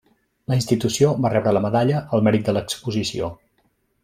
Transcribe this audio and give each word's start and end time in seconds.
La 0.53 0.55
institució 0.59 1.11
va 1.25 1.31
rebre 1.33 1.53
la 1.57 1.61
Medalla 1.67 2.01
al 2.17 2.25
Mèrit 2.29 2.49
de 2.49 2.57
l’Exposició. 2.59 3.31